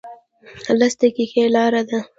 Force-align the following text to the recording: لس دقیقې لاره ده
لس 0.79 0.93
دقیقې 1.01 1.43
لاره 1.55 1.81
ده 1.89 1.99